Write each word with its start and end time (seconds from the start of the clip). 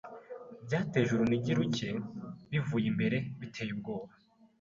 byateje 0.65 1.09
urunigi 1.13 1.51
ruke 1.57 1.89
bivuye 2.51 2.87
imbere 2.91 3.17
biteye 3.39 3.71
ubwoba 3.75 4.13